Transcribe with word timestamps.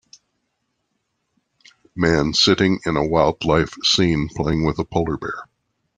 man 1.95 2.33
sitting 2.33 2.79
in 2.87 2.97
a 2.97 3.05
wild 3.07 3.45
life 3.45 3.75
scene 3.83 4.27
playing 4.29 4.65
with 4.65 4.79
a 4.79 4.83
polar 4.83 5.15
bear. 5.15 5.43